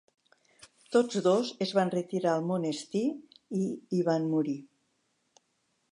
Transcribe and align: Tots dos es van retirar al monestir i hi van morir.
Tots 0.95 1.19
dos 1.27 1.51
es 1.65 1.73
van 1.81 1.93
retirar 1.95 2.33
al 2.37 2.47
monestir 2.53 3.05
i 3.61 3.63
hi 3.99 4.03
van 4.11 4.29
morir. 4.35 4.59